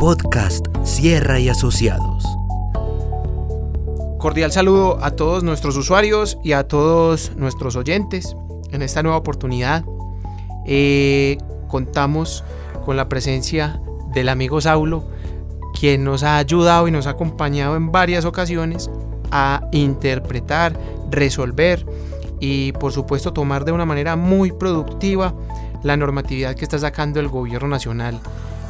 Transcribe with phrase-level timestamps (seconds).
[0.00, 2.24] Podcast Sierra y Asociados.
[4.18, 8.34] Cordial saludo a todos nuestros usuarios y a todos nuestros oyentes.
[8.72, 9.84] En esta nueva oportunidad
[10.64, 11.36] eh,
[11.68, 12.44] contamos
[12.86, 13.78] con la presencia
[14.14, 15.04] del amigo Saulo,
[15.78, 18.90] quien nos ha ayudado y nos ha acompañado en varias ocasiones
[19.30, 20.80] a interpretar,
[21.10, 21.84] resolver
[22.40, 25.34] y por supuesto tomar de una manera muy productiva
[25.82, 28.18] la normatividad que está sacando el gobierno nacional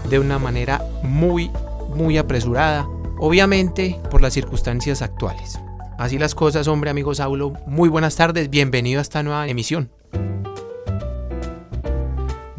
[0.08, 1.50] de una manera muy,
[1.94, 2.86] muy apresurada,
[3.18, 5.60] obviamente por las circunstancias actuales.
[5.98, 9.90] Así las cosas, hombre, amigo Saulo, muy buenas tardes, bienvenido a esta nueva emisión.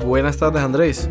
[0.06, 1.10] Buenas tardes, Andrés.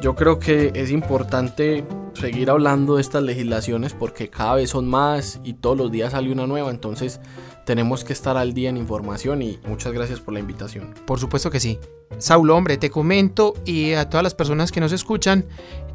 [0.00, 1.84] Yo creo que es importante
[2.22, 6.30] seguir hablando de estas legislaciones porque cada vez son más y todos los días sale
[6.30, 7.18] una nueva, entonces
[7.66, 10.94] tenemos que estar al día en información y muchas gracias por la invitación.
[11.04, 11.80] Por supuesto que sí.
[12.18, 15.46] Saulo, hombre, te comento y a todas las personas que nos escuchan,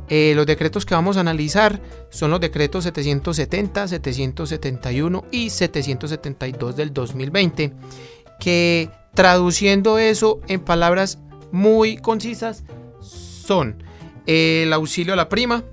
[0.09, 1.79] eh, los decretos que vamos a analizar
[2.09, 7.73] son los decretos 770, 771 y 772 del 2020,
[8.37, 11.19] que traduciendo eso en palabras
[11.53, 12.65] muy concisas
[12.99, 13.81] son
[14.25, 15.63] el auxilio a la prima,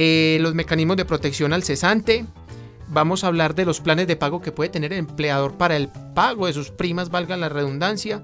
[0.00, 2.24] eh, los mecanismos de protección al cesante,
[2.86, 5.88] vamos a hablar de los planes de pago que puede tener el empleador para el
[6.14, 8.22] pago de sus primas, valga la redundancia.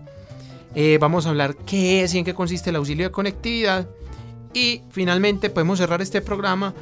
[0.76, 3.88] Eh, vamos a hablar qué es y en qué consiste el auxilio de conectividad.
[4.52, 6.74] Y finalmente podemos cerrar este programa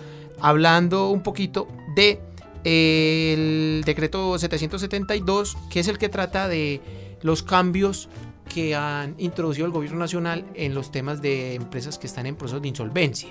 [0.42, 2.20] hablando un poquito de
[2.62, 6.82] eh, el decreto 772, que es el que trata de
[7.22, 8.10] los cambios
[8.54, 12.60] que han introducido el gobierno nacional en los temas de empresas que están en proceso
[12.60, 13.30] de insolvencia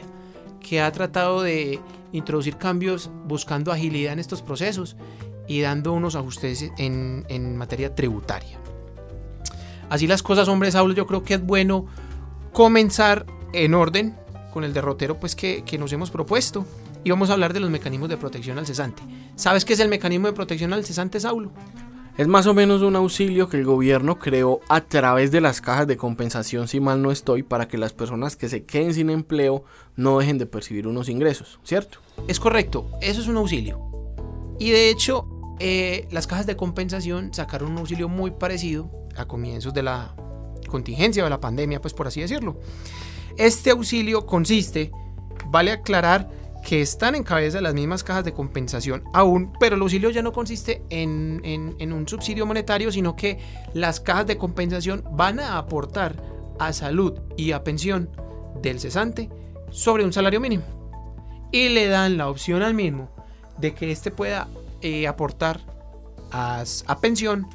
[0.62, 1.80] que ha tratado de
[2.12, 4.96] introducir cambios buscando agilidad en estos procesos
[5.48, 8.60] y dando unos ajustes en, materia tributaria.
[9.90, 11.86] Así las cosas, hombre, Saulo, yo creo que es bueno
[12.54, 14.16] comenzar en orden
[14.54, 16.66] con el derrotero pues, que, que nos hemos propuesto
[17.04, 19.02] y vamos a hablar de los mecanismos de protección al cesante.
[19.36, 21.52] ¿Sabes qué es el mecanismo de protección al cesante, Saulo?
[22.22, 25.88] Es más o menos un auxilio que el gobierno creó a través de las cajas
[25.88, 29.64] de compensación, si mal no estoy, para que las personas que se queden sin empleo
[29.96, 31.98] no dejen de percibir unos ingresos, ¿cierto?
[32.28, 33.80] Es correcto, eso es un auxilio.
[34.60, 35.26] Y de hecho,
[35.58, 40.14] eh, las cajas de compensación sacaron un auxilio muy parecido a comienzos de la
[40.68, 42.60] contingencia o de la pandemia, pues por así decirlo.
[43.36, 44.92] Este auxilio consiste,
[45.48, 46.30] vale aclarar,
[46.64, 50.22] que están en cabeza de las mismas cajas de compensación aún, pero el auxilio ya
[50.22, 53.40] no consiste en, en, un subsidio monetario, sino que
[53.74, 56.22] las cajas de compensación van a aportar
[56.60, 58.10] a salud y a pensión
[58.62, 59.30] del cesante
[59.72, 60.64] sobre un salario mínimo.
[61.52, 63.10] Y le dan la opción al mismo
[63.58, 64.48] de que éste pueda
[64.82, 65.60] eh, aportar
[66.32, 67.48] a, a, pensión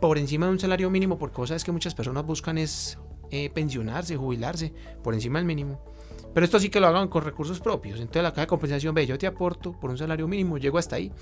[0.00, 2.98] por encima de un salario mínimo, porque cosas que muchas personas buscan es
[3.30, 4.72] eh, pensionarse, jubilarse
[5.02, 5.80] por encima del mínimo.
[6.34, 8.00] Pero esto sí que lo hagan con recursos propios.
[8.00, 10.96] Entonces la caja de compensación ve, yo te aporto por un salario mínimo, llego hasta
[10.96, 11.12] ahí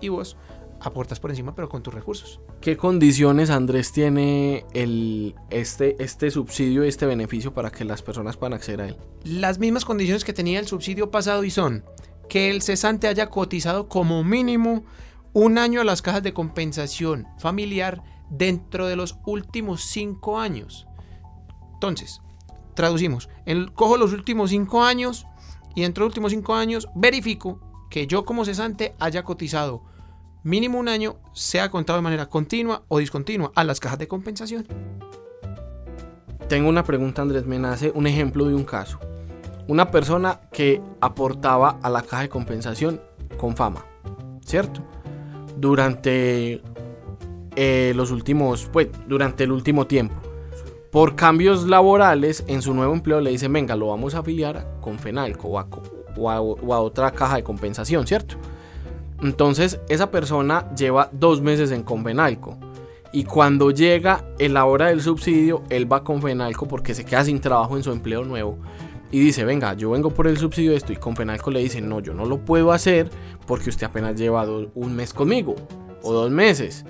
[0.00, 0.36] y vos
[0.80, 2.40] aportas por encima pero con tus recursos.
[2.60, 8.54] ¿Qué condiciones Andrés tiene el, este, este subsidio este beneficio para que las personas puedan
[8.54, 8.96] acceder a él?
[9.24, 11.84] Las mismas condiciones que tenía el subsidio pasado y son
[12.28, 14.84] que el cesante haya cotizado como mínimo
[15.34, 20.86] un año a las cajas de compensación familiar dentro de los últimos cinco años.
[21.74, 22.22] Entonces,
[22.74, 23.28] traducimos,
[23.74, 25.26] cojo los últimos cinco años
[25.74, 27.60] y dentro de los últimos cinco años verifico
[27.90, 29.82] que yo como cesante haya cotizado
[30.42, 34.66] mínimo un año, sea contado de manera continua o discontinua a las cajas de compensación.
[36.48, 38.98] Tengo una pregunta, Andrés, me nace un ejemplo de un caso.
[39.68, 43.00] Una persona que aportaba a la caja de compensación
[43.38, 43.84] con fama,
[44.44, 44.82] ¿cierto?
[45.56, 46.62] Durante
[47.56, 50.21] eh, los últimos, pues, durante el último tiempo
[50.92, 54.98] por cambios laborales en su nuevo empleo le dicen, venga, lo vamos a afiliar con
[54.98, 56.40] Fenalco o a,
[56.80, 58.36] otra caja de compensación, ¿cierto?
[59.22, 62.58] Entonces esa persona lleva dos meses en Confenalco.
[63.10, 67.24] Y cuando llega en la hora del subsidio, él va con Fenalco porque se queda
[67.24, 68.58] sin trabajo en su empleo nuevo.
[69.10, 70.92] Y dice, venga, yo vengo por el subsidio de esto.
[70.92, 73.08] Y Confenalco le dice, no, yo no lo puedo hacer
[73.46, 75.54] porque usted apenas lleva un mes conmigo.
[76.02, 76.84] O dos meses.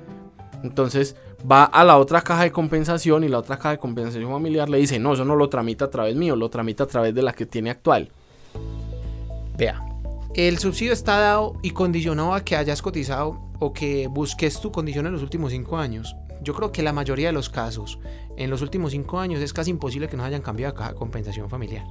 [0.65, 1.17] Entonces
[1.51, 4.79] va a la otra caja de compensación y la otra caja de compensación familiar le
[4.79, 7.33] dice, no, eso no lo tramita a través mío, lo tramita a través de la
[7.33, 8.11] que tiene actual.
[9.57, 9.81] Vea,
[10.35, 15.07] el subsidio está dado y condicionado a que hayas cotizado o que busques tu condición
[15.07, 16.17] en los últimos cinco años.
[16.43, 17.99] Yo creo que la mayoría de los casos,
[18.37, 20.99] en los últimos cinco años, es casi imposible que nos hayan cambiado a caja de
[20.99, 21.85] compensación familiar.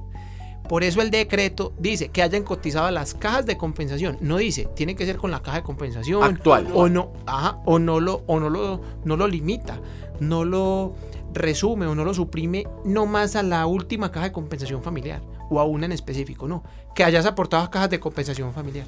[0.68, 4.16] Por eso el decreto dice que hayan cotizado las cajas de compensación.
[4.20, 7.78] No dice, tiene que ser con la caja de compensación actual o no, ajá, o
[7.78, 9.80] no lo o no lo no lo limita.
[10.20, 10.94] no lo
[11.34, 15.60] resume o no lo suprime no más a la última caja de compensación familiar o
[15.60, 16.62] a una en específico, no,
[16.94, 18.86] que hayas aportado a cajas de compensación familiar.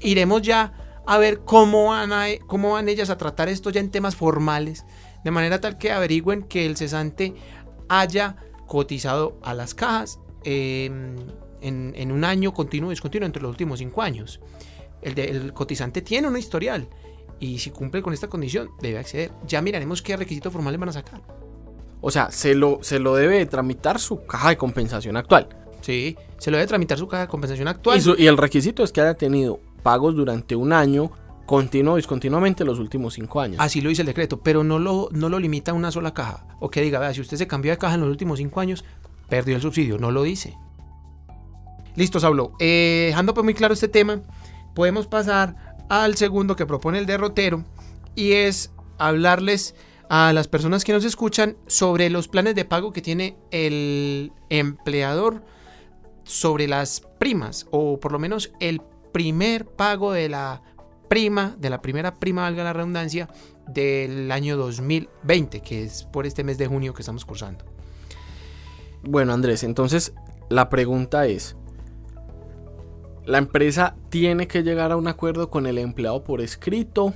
[0.00, 0.72] Iremos ya
[1.06, 2.10] a ver cómo van,
[2.46, 4.84] cómo van ellas a tratar esto ya en temas formales,
[5.24, 7.34] de manera tal que averigüen que el cesante
[7.88, 8.36] haya
[8.66, 11.16] cotizado a las cajas em,
[11.60, 14.40] en, un año continuo o discontinuo entre los últimos cinco años.
[15.02, 16.88] El, el cotizante tiene un historial
[17.40, 19.32] y si cumple con esta condición debe acceder.
[19.46, 21.20] Ya miraremos qué requisitos formales van a sacar.
[22.00, 25.48] O sea, se lo, se lo debe tramitar su caja de compensación actual.
[25.80, 28.00] Sí, se lo debe tramitar su caja de compensación actual.
[28.18, 31.10] Y, el requisito es que haya tenido pagos durante un año
[31.46, 33.58] continuo discontinuamente los últimos cinco años.
[33.60, 36.46] Así lo dice el decreto, pero no lo, no lo limita a una sola caja.
[36.60, 38.84] O que diga, vea, si usted se cambió de caja en los últimos cinco años,
[39.28, 39.98] perdió el subsidio.
[39.98, 40.56] No lo dice.
[41.94, 42.52] Listo, Saulo.
[42.60, 44.20] Eh, dejando pues muy claro este tema,
[44.74, 47.64] podemos pasar al segundo que propone el derrotero
[48.14, 49.74] y es hablarles
[50.08, 55.42] a las personas que nos escuchan sobre los planes de pago que tiene el empleador
[56.24, 58.82] sobre las primas o por lo menos el
[59.12, 60.62] primer pago de la
[61.08, 63.28] prima, de la primera prima, valga la redundancia,
[63.68, 67.64] del año 2020, que es por este mes de junio que estamos cursando.
[69.08, 70.14] Bueno, Andrés, entonces
[70.48, 71.56] la pregunta es,
[73.24, 77.14] la empresa tiene que llegar a un acuerdo con el empleado por escrito,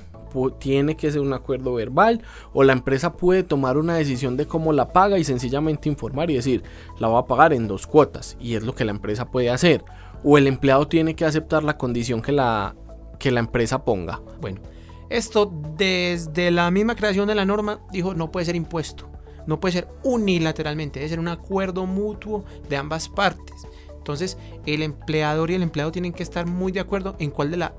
[0.59, 2.21] tiene que ser un acuerdo verbal
[2.53, 6.35] o la empresa puede tomar una decisión de cómo la paga y sencillamente informar y
[6.35, 6.63] decir,
[6.99, 9.83] la va a pagar en dos cuotas y es lo que la empresa puede hacer.
[10.23, 12.75] O el empleado tiene que aceptar la condición que la,
[13.19, 14.21] que la empresa ponga.
[14.39, 14.61] Bueno,
[15.09, 19.09] esto desde la misma creación de la norma dijo no puede ser impuesto,
[19.47, 23.67] no puede ser unilateralmente, debe ser un acuerdo mutuo de ambas partes.
[23.97, 27.57] Entonces, el empleador y el empleado tienen que estar muy de acuerdo en cuál de,
[27.57, 27.73] la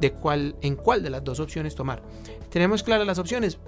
[0.00, 2.02] de cuál, en cuál de las dos opciones tomar.
[2.50, 3.58] ¿Tenemos claras las opciones?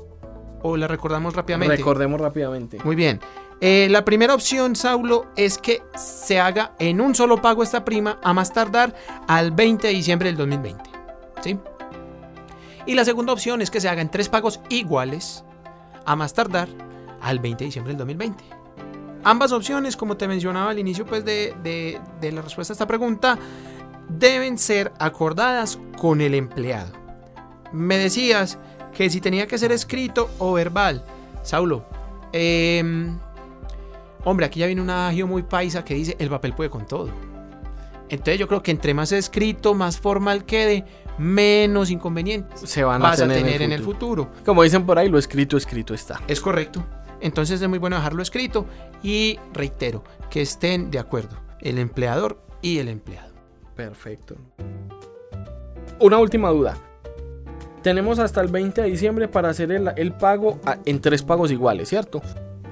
[0.62, 1.76] ¿O las recordamos rápidamente?
[1.76, 2.78] Recordemos rápidamente.
[2.82, 3.20] Muy bien.
[3.60, 8.18] Eh, la primera opción, Saulo, es que se haga en un solo pago esta prima
[8.22, 8.94] a más tardar
[9.28, 10.82] al 20 de diciembre del 2020.
[11.42, 11.58] ¿Sí?
[12.86, 15.44] Y la segunda opción es que se haga en tres pagos iguales
[16.06, 16.68] a más tardar
[17.20, 18.44] al 20 de diciembre del 2020.
[19.22, 23.38] Ambas opciones, como te mencionaba al inicio pues, de, la respuesta a esta pregunta,
[24.08, 26.92] deben ser acordadas con el empleado.
[27.72, 28.58] Me decías
[28.94, 31.04] que si tenía que ser escrito o verbal.
[31.42, 31.84] Saulo,
[32.32, 33.18] em,
[34.24, 37.10] hombre, aquí ya viene un adagio muy paisa que dice el papel puede con todo.
[38.08, 40.84] Entonces yo creo que entre más escrito, más formal quede,
[41.18, 44.30] menos inconvenientes se van a tener, en el futuro.
[44.44, 46.20] Como dicen por ahí, lo escrito, escrito está.
[46.26, 46.84] Es correcto.
[47.20, 48.66] Entonces es muy bueno dejarlo escrito
[49.02, 53.34] y reitero, que estén de acuerdo el empleador y el empleado.
[53.74, 54.36] Perfecto.
[55.98, 56.76] Una última duda.
[57.82, 62.20] Tenemos hasta el 20 de diciembre para hacer el, pago en tres pagos iguales, ¿cierto?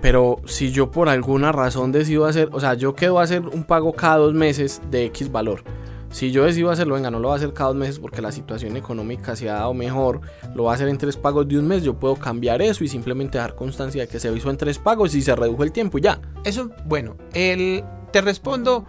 [0.03, 3.65] Pero si yo por alguna razón decido hacer, o sea, yo quedo a hacer un
[3.65, 5.65] pago cada dos meses de X valor
[6.11, 8.33] si yo decido hacerlo, venga, no lo va a hacer cada dos meses porque la
[8.33, 10.21] situación económica se ha dado mejor,
[10.55, 12.89] lo va a hacer en tres pagos de un mes, yo puedo cambiar eso y
[12.89, 15.99] simplemente dar constancia de que se hizo en tres pagos y se redujo el tiempo
[15.99, 16.21] y ya.
[16.45, 18.87] Eso, bueno, el, te respondo,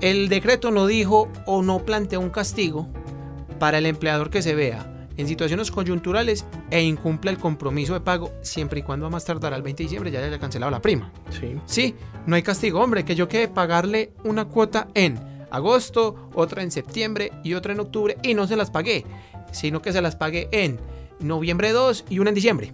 [0.00, 2.88] el decreto no dijo o no plantea un castigo
[3.58, 8.32] para el empleador que se vea en situaciones coyunturales e incumpla el compromiso de pago
[8.42, 11.12] siempre y cuando a más tardar al 20 de diciembre ya haya cancelado la prima.
[11.30, 11.56] Sí.
[11.66, 11.94] Sí,
[12.26, 17.32] no hay castigo, hombre, que yo quede pagarle una cuota en agosto, otra en septiembre
[17.42, 19.04] y otra en octubre y no se las pagué,
[19.52, 20.78] sino que se las pagué en
[21.20, 22.72] noviembre 2 y una en diciembre.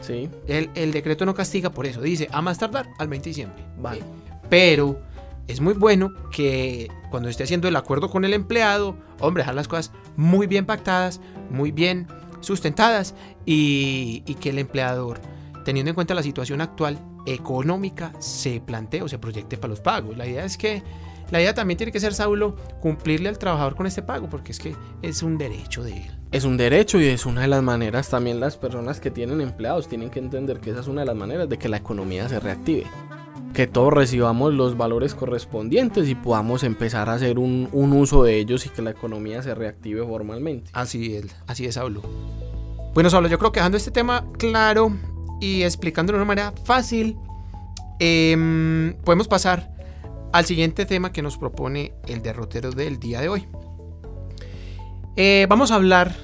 [0.00, 0.30] Sí.
[0.46, 3.64] El, decreto no castiga por eso, dice a más tardar al 20 de diciembre.
[3.78, 4.02] Vale.
[4.48, 5.00] Pero
[5.46, 9.68] es muy bueno que cuando esté haciendo el acuerdo con el empleado, hombre, dejar las
[9.68, 11.20] cosas muy bien pactadas,
[11.50, 12.06] muy bien
[12.40, 15.20] sustentadas y, y que el empleador,
[15.64, 20.16] teniendo en cuenta la situación actual económica, se plantee o se proyecte para los pagos.
[20.16, 20.82] La idea es que
[21.30, 24.58] la idea también tiene que ser, Saulo, cumplirle al trabajador con este pago, porque es
[24.58, 26.18] que es un derecho de él.
[26.32, 29.88] Es un derecho y es una de las maneras también las personas que tienen empleados
[29.88, 32.40] tienen que entender que esa es una de las maneras de que la economía se
[32.40, 32.86] reactive.
[33.54, 38.66] Que todos recibamos los valores correspondientes y podamos empezar a hacer un, uso de ellos
[38.66, 40.70] y que la economía se reactive formalmente.
[40.72, 42.02] Así es, así es, Saulo.
[42.94, 44.92] Bueno, Saulo, yo creo que dejando este tema claro
[45.40, 47.16] y explicándolo de una manera fácil,
[47.98, 49.79] em, podemos pasar
[50.32, 53.48] al siguiente tema que nos propone el derrotero del día de hoy.
[55.16, 56.14] Eh, vamos a hablar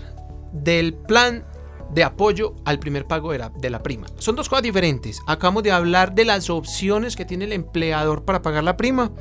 [0.53, 1.45] del plan
[1.91, 4.07] de apoyo al primer pago de la, de la, prima.
[4.19, 5.21] Son dos cosas diferentes.
[5.27, 9.13] Acabamos de hablar de las opciones que tiene el empleador para pagar la prima,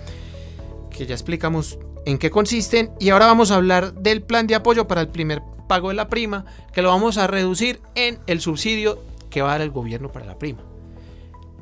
[0.90, 4.88] que ya explicamos en qué consisten, y ahora vamos a hablar del plan de apoyo
[4.88, 9.00] para el primer pago de la prima, que lo vamos a reducir en el subsidio
[9.30, 10.62] que va a dar el gobierno para la prima.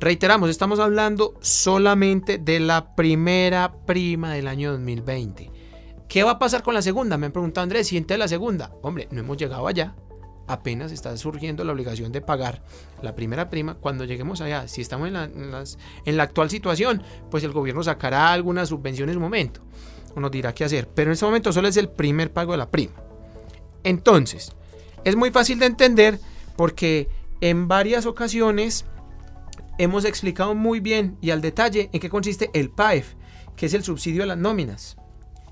[0.00, 5.50] Reiteramos, estamos hablando solamente de la primera prima del año 2020.
[6.08, 7.16] ¿Qué va a pasar con la segunda?
[7.16, 8.72] Me han preguntado Andrés, ¿siente la segunda?
[8.82, 9.94] Hombre, no hemos llegado allá.
[10.46, 12.62] Apenas está surgiendo la obligación de pagar
[13.02, 13.76] la primera prima.
[13.76, 15.16] Cuando lleguemos allá, si estamos en
[16.16, 19.60] la, actual situación, pues el gobierno sacará alguna subvención en su momento.
[20.14, 20.88] O nos dirá qué hacer.
[20.88, 22.94] Pero en este momento solo es el primer pago de la prima.
[23.84, 24.52] Entonces,
[25.04, 26.18] es muy fácil de entender
[26.56, 27.08] porque
[27.40, 28.84] en varias ocasiones
[29.78, 33.14] hemos explicado muy bien y al detalle en qué consiste el PAEF,
[33.56, 34.96] que es el subsidio a las nóminas.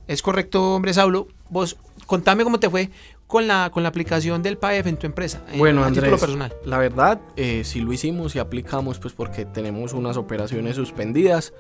[0.07, 1.29] ¿Es correcto, hombre Saulo?
[1.49, 1.77] Vos
[2.07, 2.91] contame cómo te fue
[3.27, 5.43] con la, con la aplicación del PAEF en tu empresa.
[5.57, 6.53] Bueno, Andrés, personal.
[6.65, 11.55] la verdad, eh, si lo hicimos y aplicamos, pues porque tenemos unas operaciones suspendidas,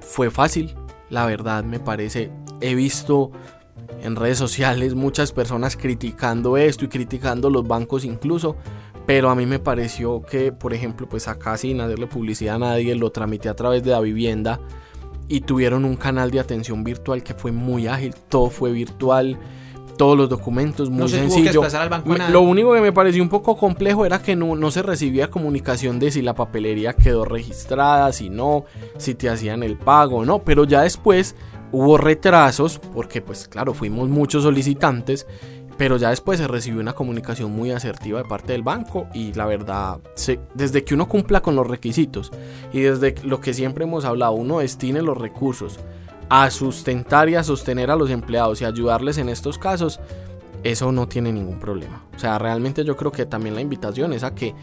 [0.00, 0.74] fue fácil.
[1.08, 2.30] La verdad, me parece,
[2.60, 3.32] he visto
[4.02, 8.56] en redes sociales muchas personas criticando esto y criticando los bancos incluso.
[9.06, 12.94] Pero a mí me pareció que, por ejemplo, pues acá sin hacerle publicidad a nadie,
[12.94, 14.60] lo tramité a través de la vivienda
[15.28, 19.38] y tuvieron un canal de atención virtual que fue muy ágil, todo fue virtual,
[19.96, 21.62] todos los documentos muy sencillo.
[22.30, 25.98] Lo único que me pareció un poco complejo era que no, no se recibía comunicación
[25.98, 28.64] de si la papelería quedó registrada, si no,
[28.96, 31.36] si te hacían el pago, no, pero ya después
[31.70, 35.26] hubo retrasos porque pues claro, fuimos muchos solicitantes
[35.80, 39.46] pero ya después se recibió una comunicación muy asertiva de parte del banco y la
[39.46, 39.98] verdad,
[40.52, 42.30] desde que uno cumpla con los requisitos
[42.70, 45.80] y desde lo que siempre hemos hablado, uno destine los recursos
[46.28, 50.00] a sustentar y a sostener a los empleados y ayudarles en estos casos,
[50.64, 52.04] eso no tiene ningún problema.
[52.14, 54.54] O sea, realmente yo creo que también la invitación es a que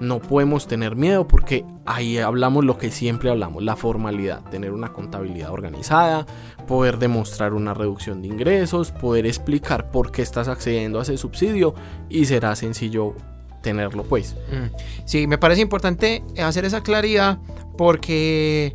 [0.00, 4.92] no podemos tener miedo porque ahí hablamos lo que siempre hablamos, la formalidad, tener una
[4.92, 6.26] contabilidad organizada,
[6.66, 11.74] poder demostrar una reducción de ingresos, poder explicar por qué estás accediendo a ese subsidio
[12.08, 13.14] y será sencillo
[13.62, 14.36] tenerlo pues.
[14.50, 14.76] Mm.
[15.04, 17.38] Sí, me parece importante hacer esa claridad
[17.76, 18.72] porque,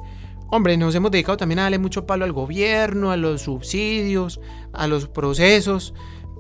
[0.50, 4.40] hombre, nos hemos dedicado también a darle mucho palo al gobierno, a los subsidios,
[4.74, 5.94] a los procesos.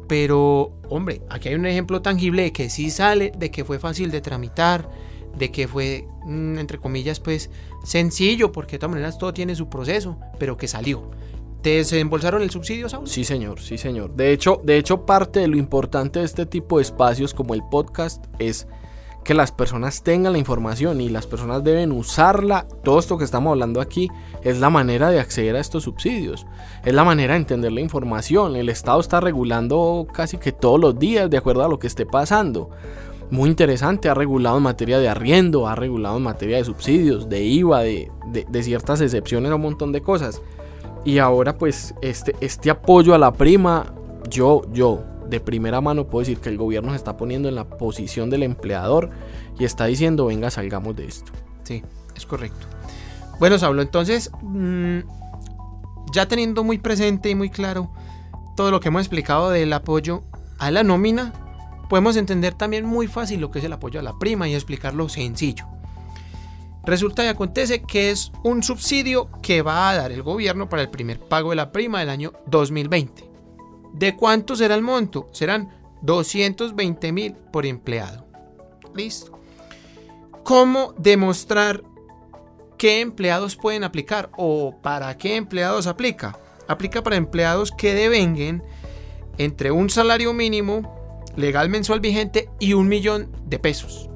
[0.07, 4.11] Pero, hombre, aquí hay un ejemplo tangible de que sí sale, de que fue fácil
[4.11, 4.89] de tramitar,
[5.37, 7.49] de que fue, mm, entre comillas, pues
[7.83, 11.09] sencillo, porque de todas maneras todo tiene su proceso, pero que salió.
[11.61, 13.07] ¿Te desembolsaron el subsidio, Saúl?
[13.07, 14.15] Sí, señor, sí, señor.
[14.15, 17.61] De hecho, de hecho, parte de lo importante de este tipo de espacios como el
[17.69, 18.67] podcast es
[19.23, 22.65] que las personas tengan la información y las personas deben usarla.
[22.83, 24.09] Todo esto que estamos hablando aquí
[24.43, 26.47] es la manera de acceder a estos subsidios,
[26.83, 28.55] es la manera de entender la información.
[28.55, 32.05] El Estado está regulando casi que todos los días de acuerdo a lo que esté
[32.05, 32.69] pasando.
[33.29, 37.41] Muy interesante, ha regulado en materia de arriendo, ha regulado en materia de subsidios, de
[37.43, 40.41] IVA, de, de, ciertas excepciones a un montón de cosas.
[41.05, 43.93] Y ahora pues este, este apoyo a la prima,
[44.29, 44.99] yo, yo,
[45.31, 48.43] de primera mano puedo decir que el gobierno se está poniendo en la posición del
[48.43, 49.09] empleador
[49.57, 51.31] y está diciendo, venga, salgamos de esto.
[51.63, 51.81] Sí,
[52.15, 52.67] es correcto.
[53.39, 54.99] Bueno, Saulo, entonces, mm,
[56.13, 57.91] ya teniendo muy presente y muy claro
[58.55, 60.23] todo lo que hemos explicado del apoyo
[60.59, 61.33] a la nómina,
[61.89, 65.09] podemos entender también muy fácil lo que es el apoyo a la prima y explicarlo
[65.09, 65.65] sencillo.
[66.83, 70.89] Resulta y acontece que es un subsidio que va a dar el gobierno para el
[70.89, 73.30] primer pago de la prima del año 2020.
[73.93, 75.29] ¿De cuánto será el monto?
[75.31, 75.69] Serán
[76.01, 78.25] 220 mil por empleado.
[78.95, 79.39] Listo.
[80.43, 81.83] ¿Cómo demostrar
[82.77, 86.37] qué empleados pueden aplicar o para qué empleados aplica?
[86.67, 88.63] Aplica para empleados que devenguen
[89.37, 94.09] entre un salario mínimo legal mensual vigente y un millón de pesos.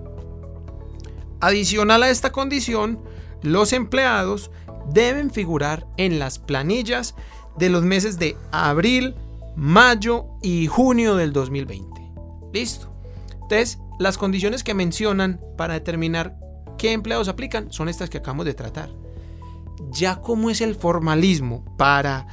[1.40, 3.00] Adicional a esta condición,
[3.42, 4.52] los empleados
[4.92, 7.16] deben figurar en las planillas
[7.58, 9.16] de los meses de abril,
[9.56, 12.02] mayo y junio del 2020.
[12.54, 12.92] Listo.
[13.34, 16.38] Entonces, las condiciones que mencionan para determinar
[16.78, 18.90] qué empleados aplican son estas que acabamos de tratar.
[19.92, 22.28] Ya como es el formalismo para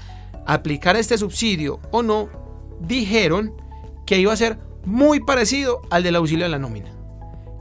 [0.47, 2.29] aplicar este subsidio o no,
[2.81, 3.55] dijeron
[4.07, 6.93] que iba a ser muy parecido al del auxilio de la nómina.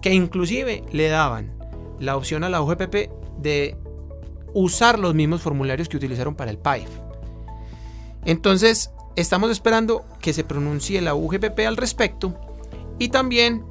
[0.01, 1.53] Que inclusive le daban
[2.00, 3.77] la opción a la UGPP de
[4.53, 6.89] usar los mismos formularios que utilizaron para el PAIF.
[8.25, 12.34] Entonces, Estamos esperando que se pronuncie la UGPP al respecto
[12.98, 13.63] y también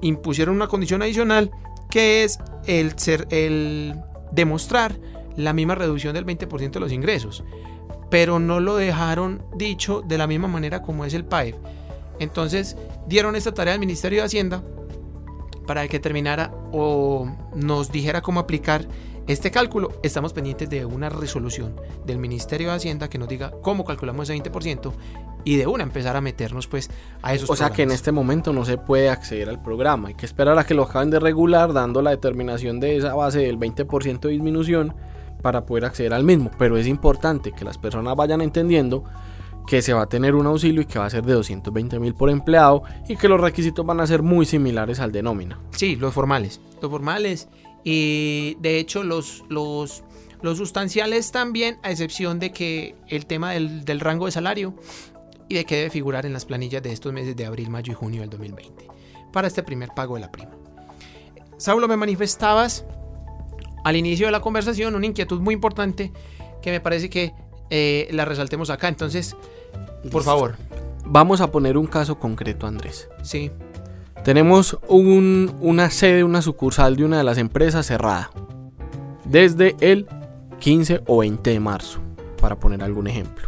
[0.00, 1.50] impusieron una condición adicional
[1.90, 3.94] que es el, ser, el
[4.30, 4.96] demostrar
[5.36, 7.42] la misma reducción del 20% de los ingresos,
[8.10, 11.56] pero no lo dejaron dicho de la misma manera como es el PAEF.
[12.18, 14.62] Entonces dieron esta tarea al Ministerio de Hacienda
[15.66, 18.86] para que terminara o nos dijera cómo aplicar
[19.28, 23.84] este cálculo, estamos pendientes de una resolución del Ministerio de Hacienda que nos diga cómo
[23.84, 24.92] calculamos ese 20%
[25.44, 28.54] y de una empezar a meternos pues a esos O sea que en este momento
[28.54, 30.08] no se puede acceder al programa.
[30.08, 33.40] Hay que esperar a que lo acaben de regular, dando la determinación de esa base
[33.40, 34.94] del 20% de disminución
[35.42, 36.50] para poder acceder al mismo.
[36.58, 39.04] Pero es importante que las personas vayan entendiendo
[39.66, 42.14] que se va a tener un auxilio y que va a ser de 220 mil
[42.14, 45.60] por empleado y que los requisitos van a ser muy similares al de nómina.
[45.72, 46.62] Sí, los formales.
[46.80, 47.48] Los formales.
[47.90, 50.04] Y de hecho los, los,
[50.42, 54.74] los sustanciales también, a excepción de que el tema del, del rango de salario
[55.48, 57.94] y de que debe figurar en las planillas de estos meses de abril, mayo y
[57.94, 58.88] junio del 2020
[59.32, 60.50] para este primer pago de la prima.
[61.56, 62.84] Saulo, me manifestabas
[63.84, 66.12] al inicio de la conversación una inquietud muy importante
[66.60, 67.32] que me parece que
[67.70, 68.88] eh, la resaltemos acá.
[68.88, 69.34] Entonces,
[70.12, 70.56] por favor,
[71.10, 73.08] Vamos a poner un caso concreto, Andrés.
[73.22, 73.50] sí,
[74.24, 78.30] Tenemos un- una sede, una sucursal de una de las empresas cerrada.
[79.24, 80.06] Desde el
[80.58, 82.00] 15 o 20 de marzo,
[82.40, 83.46] para poner algún ejemplo.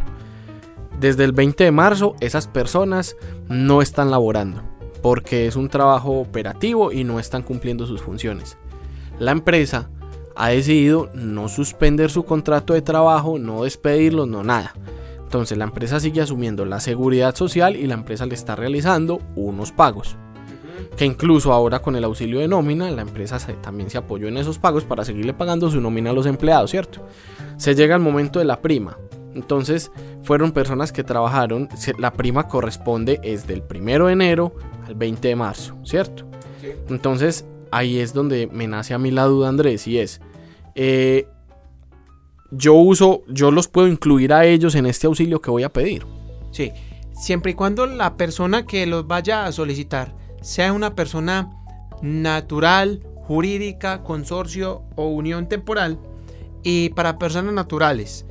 [0.98, 3.16] Desde el 20 de marzo esas personas
[3.48, 4.62] no están laborando
[5.02, 8.58] porque es un trabajo operativo y no están cumpliendo sus funciones.
[9.18, 9.88] La empresa
[10.36, 14.74] ha decidido no suspender su contrato de trabajo, no despedirlos, no nada.
[15.22, 19.72] Entonces la empresa sigue asumiendo la seguridad social y la empresa le está realizando unos
[19.72, 20.16] pagos
[20.96, 24.36] que incluso ahora con el auxilio de nómina, la empresa se- también se apoyó en
[24.36, 27.06] esos pagos para seguirle pagando su nómina a los empleados, ¿cierto?
[27.56, 28.98] Se llega al momento de la prima.
[29.34, 29.92] Entonces,
[30.22, 31.68] fueron personas que trabajaron,
[31.98, 34.54] la prima corresponde es del 1 de enero
[34.86, 36.26] al 20 de marzo, ¿cierto?
[36.88, 40.20] Entonces, ahí es donde me nace a mí la duda, Andrés, y es,
[40.74, 41.28] eh,
[42.50, 46.04] yo uso, yo los puedo incluir a ellos en este auxilio que voy a pedir.
[46.50, 46.72] Sí,
[47.12, 51.50] siempre y cuando la persona que los vaya a solicitar sea una persona
[52.02, 55.98] natural, jurídica, consorcio o unión temporal,
[56.62, 58.26] y para personas naturales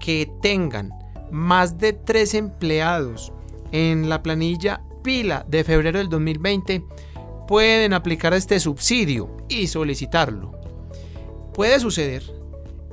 [0.00, 0.90] que tengan
[1.30, 3.32] más de tres empleados
[3.72, 6.84] en la planilla pila de febrero del 2020,
[7.46, 10.52] pueden aplicar este subsidio y solicitarlo.
[11.52, 12.22] Puede suceder,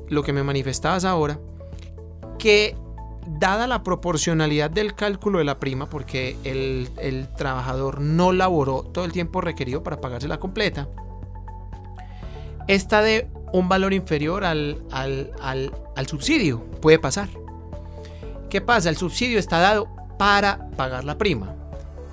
[0.10, 1.40] lo que me manifestabas ahora,
[2.38, 2.76] que
[3.28, 9.12] dada la proporcionalidad del cálculo de la prima, porque el, trabajador no laboró todo el
[9.12, 10.88] tiempo requerido para pagarse la completa,
[12.68, 16.64] está de un valor inferior al, al, subsidio.
[16.82, 17.30] Puede pasar.
[18.50, 18.90] ¿Qué pasa?
[18.90, 21.56] El subsidio está dado para pagar la prima.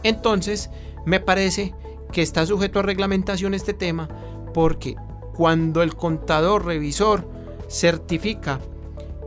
[0.02, 0.70] Entonces,
[1.04, 1.74] me parece
[2.12, 4.08] que está sujeto a reglamentación este tema
[4.54, 4.96] porque
[5.34, 7.28] cuando el contador revisor
[7.68, 8.60] certifica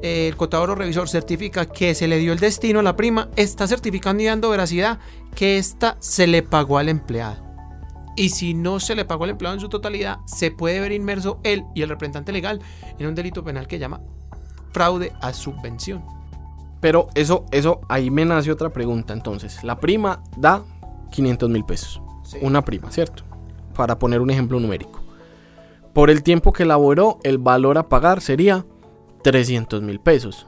[0.01, 3.67] el contador o revisor certifica que se le dio el destino a la prima, está
[3.67, 4.99] certificando y dando veracidad
[5.35, 7.43] que ésta se le pagó al empleado.
[8.15, 11.39] Y si no se le pagó al empleado en su totalidad, se puede ver inmerso
[11.43, 12.59] él y el representante legal
[12.99, 14.01] en un delito penal que llama
[14.71, 16.03] fraude a subvención.
[16.79, 19.13] Pero eso, eso, ahí me nace otra pregunta.
[19.13, 20.63] Entonces, la prima da
[21.11, 22.01] 500 mil pesos.
[22.41, 23.23] Una prima, ¿cierto?
[23.75, 25.01] Para poner un ejemplo numérico.
[25.93, 28.65] Por el tiempo que laboró, el valor a pagar sería
[29.23, 30.47] 300 mil pesos.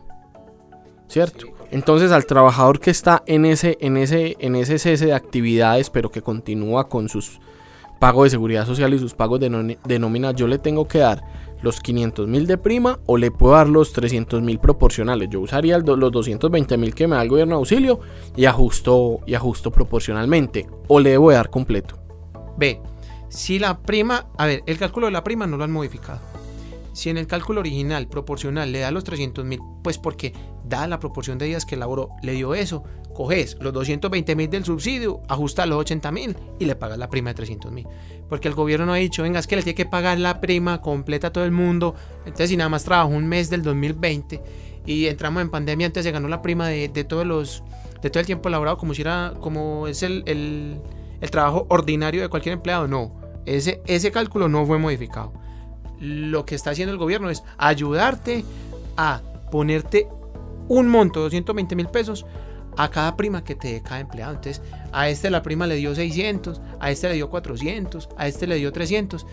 [1.08, 1.48] ¿Cierto?
[1.72, 6.10] Entonces al trabajador que está en ese, en, ese, en ese cese de actividades, pero
[6.10, 7.40] que continúa con sus
[8.00, 11.00] pagos de seguridad social y sus pagos de, no- de nómina, yo le tengo que
[11.00, 11.24] dar
[11.62, 15.30] los 500 mil de prima o le puedo dar los 300 mil proporcionales.
[15.30, 18.00] Yo usaría el los 220 mil que me da el gobierno de auxilio
[18.36, 20.68] y ajusto, y ajusto proporcionalmente.
[20.88, 21.98] O le debo de dar completo.
[22.58, 22.82] B.
[23.30, 26.20] Si la prima, a ver, el cálculo de la prima no lo han modificado.
[26.94, 31.00] Si en el cálculo original proporcional le da los 300 mil, pues porque da la
[31.00, 35.68] proporción de días que laboró, le dio eso, coges los 220 mil del subsidio, ajustas
[35.68, 37.88] los 80 mil y le pagas la prima de 300 mil.
[38.30, 40.82] Porque el gobierno no ha dicho, venga, es que le tiene que pagar la prima
[40.82, 41.96] completa a todo el mundo.
[42.26, 44.42] Entonces, si nada más trabajó un mes del 2020
[44.86, 47.64] y entramos en pandemia, antes se ganó la prima de, de los,
[48.02, 50.80] de todo el tiempo laborado, como si era, como es el, el,
[51.22, 52.88] el trabajo ordinario de cualquier empleado.
[52.88, 53.12] No,
[53.46, 55.34] ese, ese cálculo no fue modificado.
[56.04, 58.44] Lo que está haciendo el gobierno es ayudarte
[58.98, 60.10] a ponerte
[60.68, 62.26] un monto de 220 mil pesos
[62.76, 64.34] a cada prima que te dé cada empleado.
[64.34, 64.62] Entonces,
[64.92, 68.56] a este la prima le dio 600, a este le dio 400, a este le
[68.56, 69.26] dio 300.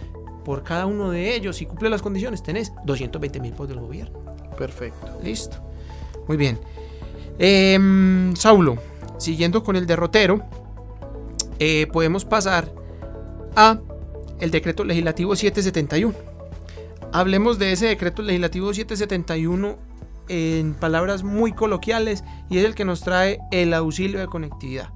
[0.44, 4.20] Por cada uno de ellos, si cumple las condiciones, tenés 220 mil pesos del gobierno.
[4.56, 5.18] Perfecto.
[5.24, 5.56] Listo.
[6.28, 6.60] Muy bien.
[7.40, 8.78] Em, Saulo,
[9.18, 10.44] siguiendo con el derrotero,
[11.58, 12.72] eh, podemos pasar
[13.56, 13.80] a
[14.38, 16.29] el decreto legislativo 771.
[17.12, 19.76] Hablemos de ese decreto legislativo 771
[20.28, 24.90] en palabras muy coloquiales y es el que nos trae el auxilio de conectividad.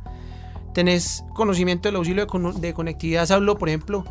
[0.74, 2.26] ¿Tenés conocimiento del auxilio
[2.60, 3.58] de, conectividad, Saulo?
[3.58, 4.04] Por ejemplo,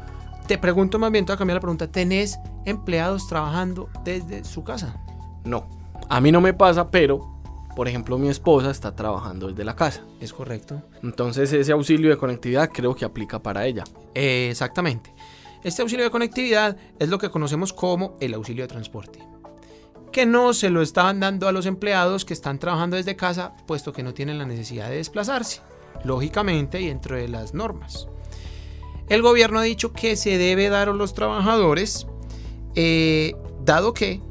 [0.47, 1.91] te pregunto más bien, te voy a cambiar la pregunta.
[1.91, 5.01] ¿Tenés empleados trabajando desde su casa?
[5.45, 5.69] No.
[6.09, 7.33] A mí no me pasa, pero
[7.73, 10.01] por ejemplo, mi esposa está trabajando desde la casa.
[10.19, 10.81] Es correcto.
[11.01, 13.85] Entonces ese auxilio de conectividad creo que aplica para ella.
[14.13, 15.13] Eh, exactamente.
[15.63, 19.19] Este auxilio de conectividad es lo que conocemos como el auxilio de transporte.
[20.12, 23.93] Que no se lo estaban dando a los empleados que están trabajando desde casa, puesto
[23.93, 25.62] que no tienen la necesidad de desplazarse,
[26.04, 28.08] lógicamente y dentro de las normas.
[29.10, 32.08] El gobierno ha dicho que se debe dar a los trabajadores,
[32.76, 34.21] eh, dado que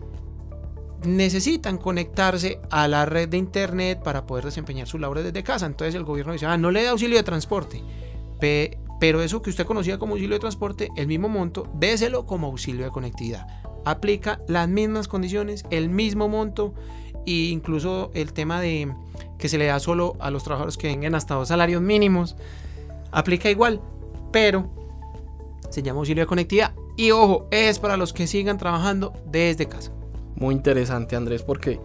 [1.04, 5.66] necesitan conectarse a la red de internet para poder desempeñar su labor desde casa.
[5.66, 7.82] Entonces el gobierno dice, ah, no le da auxilio de transporte,
[9.02, 12.84] pero eso que usted conocía como auxilio de transporte, el mismo monto, déselo como auxilio
[12.84, 13.48] de conectividad.
[13.84, 16.72] Aplica las mismas condiciones, el mismo monto
[17.26, 18.94] e incluso el tema de
[19.40, 22.36] que se le da solo a los trabajadores que vengan hasta dos salarios mínimos,
[23.10, 23.80] aplica igual,
[24.30, 24.70] pero
[25.68, 26.72] se llama auxilio de conectividad.
[26.96, 29.90] Y ojo, es para los que sigan trabajando desde casa
[30.36, 31.80] muy interesante, Andrés, porque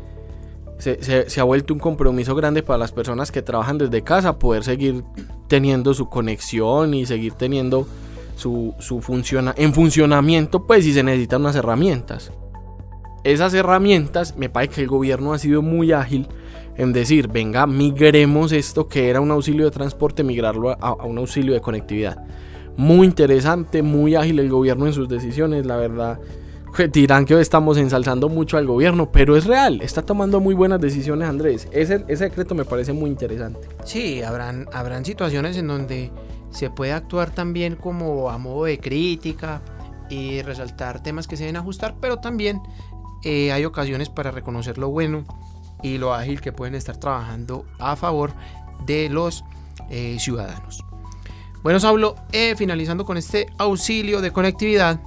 [0.79, 5.03] se, ha vuelto un compromiso grande para las personas que trabajan desde casa poder seguir
[5.47, 7.87] teniendo su conexión y seguir teniendo
[8.35, 12.31] su, su funciona, en funcionamiento, pues si se necesitan unas herramientas.
[13.23, 16.27] Esas herramientas, me parece que el gobierno ha sido muy ágil
[16.75, 21.17] en decir, venga, migremos esto que era un auxilio de transporte, migrarlo a, a un
[21.17, 22.23] auxilio de conectividad.
[22.77, 26.19] Muy interesante, muy ágil el gobierno en sus decisiones, la verdad
[26.87, 31.27] dirán que estamos ensalzando mucho al gobierno, pero es real, está tomando muy buenas decisiones
[31.27, 31.67] Andrés.
[31.71, 33.67] Ese, ese decreto me parece muy interesante.
[33.83, 36.11] Sí, habrán, habrán situaciones en donde
[36.51, 39.61] se puede actuar también como a modo de crítica
[40.09, 42.61] y resaltar temas que se deben ajustar, pero también
[43.23, 45.25] eh, hay ocasiones para reconocer lo bueno
[45.81, 48.33] y lo ágil que pueden estar trabajando a favor
[48.85, 49.43] de los
[49.89, 50.83] eh, ciudadanos.
[51.63, 55.01] Bueno, Saulo, eh, finalizando con este auxilio de conectividad,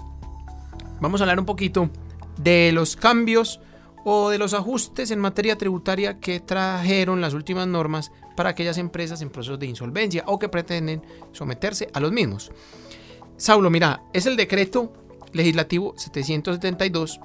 [1.01, 1.91] vamos a hablar un poquito
[2.39, 3.61] de los cambios
[4.05, 9.21] o de los ajustes en materia tributaria que trajeron las últimas normas para aquellas empresas
[9.23, 12.51] en procesos de insolvencia o que pretenden someterse a los mismos.
[13.37, 14.93] Saulo, mira, es el decreto
[15.33, 17.21] legislativo 772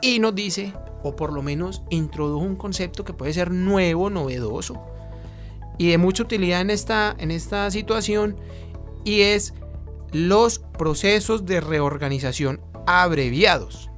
[0.00, 4.84] y nos dice, o por lo menos introdujo un concepto que puede ser nuevo, novedoso
[5.78, 8.36] y de mucha utilidad en esta, en esta situación
[9.04, 9.54] y es
[10.12, 13.90] los procesos de reorganización abreviados.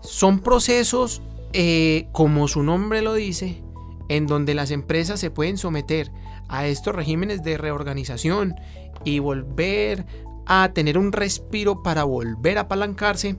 [0.00, 1.22] Son procesos,
[1.52, 3.62] eh, como su nombre lo dice,
[4.08, 6.10] en donde las empresas se pueden someter
[6.48, 8.54] a estos regímenes de reorganización
[9.04, 10.04] y volver
[10.46, 13.36] a tener un respiro para volver a apalancarse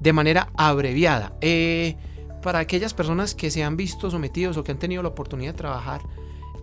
[0.00, 1.36] de manera abreviada.
[1.40, 1.96] Eh,
[2.42, 5.58] para aquellas personas que se han visto sometidos o que han tenido la oportunidad de
[5.58, 6.00] trabajar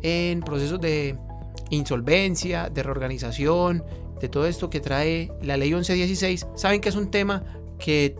[0.01, 1.17] en procesos de
[1.69, 3.83] insolvencia, de reorganización,
[4.23, 7.43] de todo esto que trae la ley 1116, saben que es un tema
[7.77, 8.15] que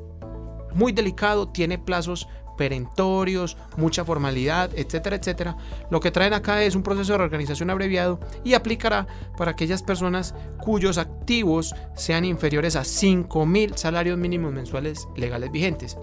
[0.74, 5.56] muy delicado, tiene plazos perentorios, mucha formalidad, etcétera, etcétera.
[5.90, 10.36] Lo que traen acá es un proceso de reorganización abreviado y aplicará para aquellas personas
[10.60, 15.98] cuyos activos sean inferiores a 5.000 salarios mínimos mensuales legales vigentes.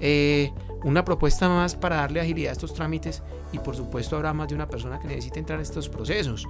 [0.00, 3.22] Eh, una propuesta más para darle agilidad a estos trámites
[3.52, 6.44] y por supuesto habrá más de una persona que necesite entrar en estos procesos,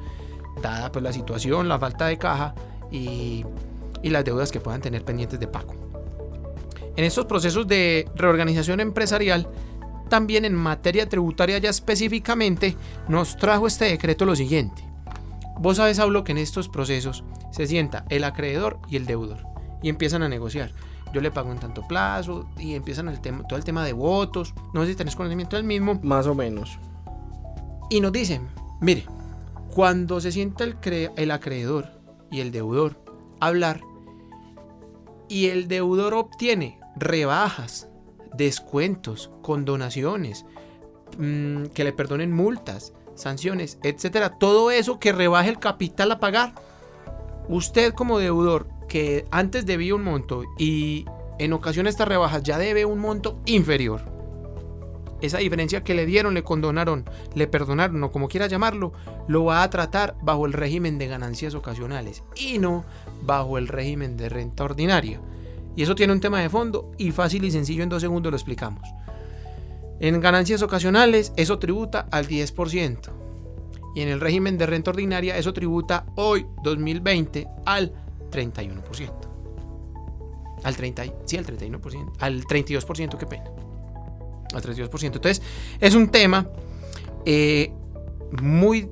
[0.63, 2.55] dada pues la situación, la falta de caja
[2.91, 3.45] y,
[4.03, 5.75] las deudas que puedan tener pendientes de pago.
[6.97, 9.49] En estos procesos de reorganización empresarial,
[10.09, 12.77] también en materia tributaria ya específicamente,
[13.09, 14.83] nos trajo este decreto lo siguiente.
[15.59, 19.39] Vos sabes, Pablo, que en estos procesos se sienta el acreedor y el deudor
[19.83, 20.73] y empiezan a negociar.
[21.13, 24.55] Yo le pago en tanto plazo y empiezan el tema, todo el tema de votos.
[24.75, 25.99] No sé si tenés conocimiento del mismo.
[26.03, 26.79] Más o menos.
[27.91, 28.49] Y nos dicen,
[28.81, 29.07] mire,
[29.75, 30.77] cuando se sienta el,
[31.17, 31.98] el acreedor
[32.31, 33.03] y el deudor
[33.41, 33.81] hablar.
[35.29, 37.89] Y el deudor obtiene rebajas,
[38.35, 40.47] descuentos, condonaciones,
[41.19, 46.55] mm, que le perdonen multas, sanciones, etcétera, todo eso que rebaje el capital a pagar.
[47.49, 51.05] Usted como deudor que antes debía un monto y
[51.39, 54.18] en ocasiones estas rebajas ya debe un monto inferior
[55.21, 57.05] esa diferencia que le dieron, le condonaron,
[57.35, 58.93] le perdonaron o como quiera llamarlo,
[59.27, 62.85] lo va a tratar bajo el régimen de ganancias ocasionales y no
[63.23, 65.21] bajo el régimen de renta ordinaria.
[65.77, 68.37] Y eso tiene un tema de fondo y fácil y sencillo en dos segundos lo
[68.37, 68.83] explicamos.
[70.01, 73.11] En ganancias ocasionales eso tributa al 10%
[73.95, 77.93] y en el régimen de renta ordinaria eso tributa hoy 2020 al
[78.31, 79.13] 31%.
[80.65, 83.68] Al 30, sí, al 31%, al 32%, qué pena
[84.55, 85.05] al 32%.
[85.05, 85.43] Entonces,
[85.81, 86.49] es un tema
[87.25, 87.73] eh,
[88.43, 88.89] muy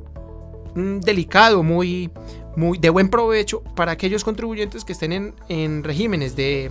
[0.75, 2.11] mm, delicado, muy,
[2.57, 6.71] muy de buen provecho para aquellos contribuyentes que estén en, regímenes de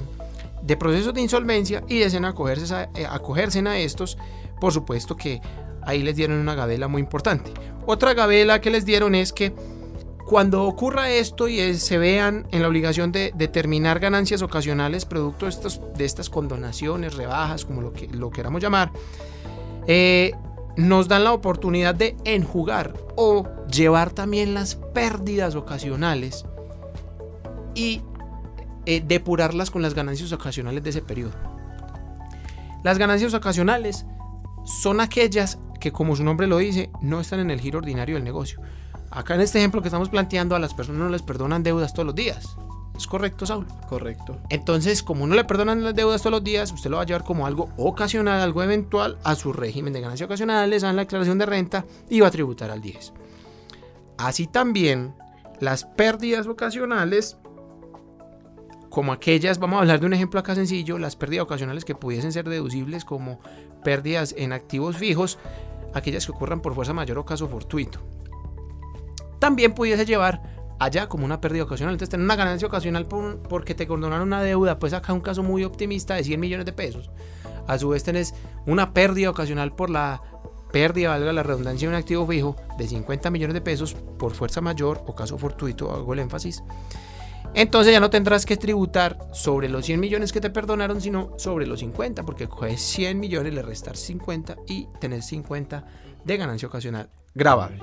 [0.61, 4.17] de procesos de insolvencia y deseen acogerse a, eh, acogerse a estos,
[4.59, 5.39] por supuesto que
[5.83, 7.51] ahí les dieron una gabela muy importante.
[7.85, 9.53] Otra gabela que les dieron es que
[10.25, 15.47] cuando ocurra esto y se vean en la obligación de determinar ganancias ocasionales producto
[15.95, 18.91] de estas condonaciones, rebajas, como lo, que, lo queramos llamar,
[19.85, 20.33] eh,
[20.77, 26.45] nos dan la oportunidad de enjugar o llevar también las pérdidas ocasionales
[27.75, 28.01] y
[28.87, 31.33] eh, depurarlas con las ganancias ocasionales de ese periodo.
[32.83, 34.05] Las ganancias ocasionales
[34.65, 38.23] son aquellas que, como su nombre lo dice, no están en el giro ordinario del
[38.23, 38.59] negocio.
[39.11, 42.07] Acá en este ejemplo que estamos planteando, a las personas no les perdonan deudas todos
[42.07, 42.57] los días.
[42.97, 43.67] ¿Es correcto, Saúl?
[43.89, 44.37] Correcto.
[44.49, 47.23] Entonces, como no le perdonan las deudas todos los días, usted lo va a llevar
[47.23, 51.37] como algo ocasional, algo eventual, a su régimen de ganancia ocasional, les dan la declaración
[51.37, 53.13] de renta y va a tributar al 10.
[54.17, 55.13] Así también,
[55.59, 57.37] las pérdidas ocasionales,
[58.89, 62.31] como aquellas, vamos a hablar de un ejemplo acá sencillo, las pérdidas ocasionales que pudiesen
[62.31, 63.41] ser deducibles como
[63.83, 65.37] pérdidas en activos fijos,
[65.93, 67.99] aquellas que ocurran por fuerza mayor o caso fortuito
[69.39, 70.41] también pudiese llevar
[70.79, 71.93] allá como una pérdida ocasional.
[71.93, 75.63] Entonces, tener una ganancia ocasional porque te condonaron una deuda, pues acá un caso muy
[75.63, 77.09] optimista de 100 millones de pesos.
[77.67, 78.33] A su vez, tenés
[78.65, 80.21] una pérdida ocasional por la
[80.71, 84.61] pérdida, valga la redundancia, de un activo fijo de 50 millones de pesos por fuerza
[84.61, 86.63] mayor o caso fortuito, hago el énfasis.
[87.53, 91.65] Entonces ya no tendrás que tributar sobre los 100 millones que te perdonaron, sino sobre
[91.65, 95.85] los 50, porque coges 100 millones, le restar 50 y tener 50
[96.25, 97.79] de ganancia ocasional grabable.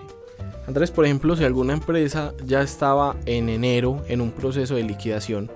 [0.66, 5.50] Andrés, por ejemplo, si alguna empresa ya estaba en enero en un proceso de liquidación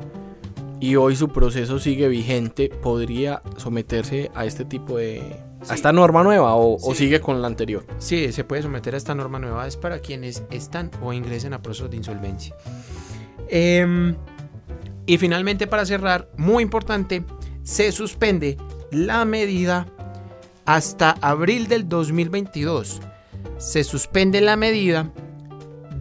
[0.80, 5.22] y hoy su proceso sigue vigente, ¿podría someterse a este tipo de...
[5.68, 7.86] a esta norma nueva o, sigue con la anterior?
[7.98, 9.66] Sí, se puede someter a esta norma nueva.
[9.66, 12.54] Es para quienes están o ingresen a procesos de insolvencia.
[13.48, 14.16] Em,
[15.06, 17.24] y finalmente, para cerrar, muy importante,
[17.62, 18.56] se suspende
[18.90, 19.86] la medida
[20.66, 23.00] hasta abril del 2022
[23.58, 25.10] se suspende la medida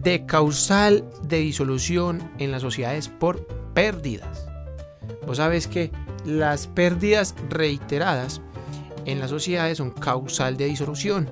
[0.02, 4.46] de causal de disolución en las sociedades por pérdidas.
[5.26, 5.90] Vos sabes que
[6.24, 8.40] las pérdidas reiteradas
[9.04, 11.28] en las sociedades son causal de disolución.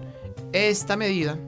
[0.53, 1.39] Esta medida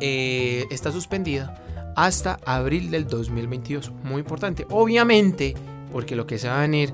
[0.00, 1.62] eh, está suspendida
[1.96, 3.90] hasta abril del 2022.
[4.04, 4.66] Muy importante.
[4.70, 5.54] Obviamente,
[5.92, 6.92] porque lo que se va a venir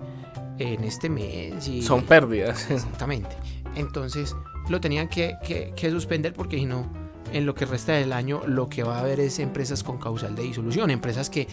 [0.59, 1.69] en este mes...
[1.85, 2.71] son pérdidas.
[2.71, 3.37] Exactamente.
[3.75, 4.35] Entonces,
[4.73, 5.37] lo tenían que,
[5.91, 6.87] suspender porque si no,
[7.33, 10.35] en lo que resta del año lo que va a haber es empresas con causal
[10.35, 11.47] de disolución, empresas que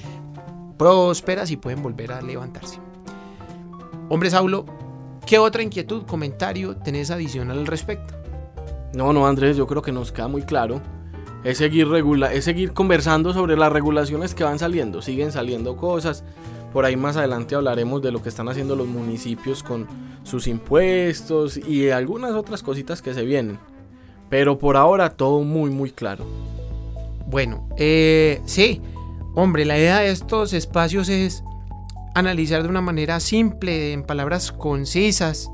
[0.78, 2.80] prósperas y pueden volver a levantarse.
[4.08, 4.66] Hombre Saulo,
[5.28, 8.16] ¿qué otra inquietud, comentario tenés adicional al respecto?
[8.96, 10.82] No, no, Andrés, yo creo que nos queda muy claro.
[11.44, 15.02] Es seguir, regula es seguir conversando sobre las regulaciones que van saliendo.
[15.02, 16.24] Siguen saliendo cosas.
[16.74, 19.88] Por ahí más adelante hablaremos de lo que están haciendo los municipios con
[20.24, 23.60] sus impuestos y algunas otras cositas que se vienen.
[24.30, 26.26] Pero por ahora todo muy muy claro.
[27.26, 28.82] Bueno, eh, sí,
[29.36, 31.44] hombre, la idea de estos espacios es
[32.14, 35.50] analizar de una manera simple, en palabras concisas,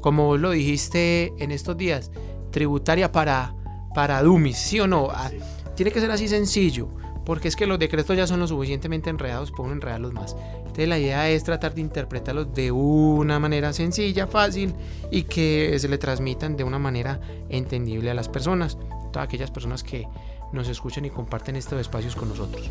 [0.00, 2.10] como vos lo dijiste en estos días,
[2.50, 3.54] tributaria para,
[3.94, 5.08] para dummies, ¿sí o no?
[5.10, 5.30] Ah,
[5.74, 6.88] tiene que ser así sencillo
[7.24, 10.36] porque es que los decretos ya son lo suficientemente enredados por enredarlos más.
[10.58, 14.74] Entonces la idea es tratar de interpretarlos de una manera sencilla, fácil
[15.10, 18.78] y que se le transmitan de una manera entendible a las personas,
[19.12, 20.06] todas aquellas personas que
[20.52, 22.70] nos escuchan y comparten estos espacios con nosotros.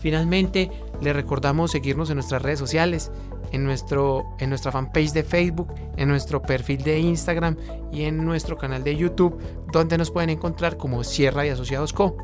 [0.00, 3.12] Finalmente, les recordamos seguirnos en nuestras redes sociales,
[3.52, 7.56] en, nuestro, en nuestra fanpage de Facebook, en nuestro perfil de Instagram
[7.92, 9.38] y en nuestro canal de YouTube,
[9.72, 12.16] donde nos pueden encontrar como Sierra y Asociados Co.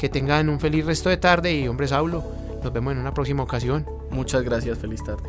[0.00, 2.24] Que tengan un feliz resto de tarde y hombre Saulo,
[2.64, 3.84] nos vemos en una próxima ocasión.
[4.08, 5.28] Muchas gracias, feliz tarde.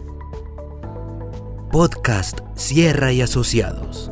[1.69, 4.09] Podcast Sierra y Asociados.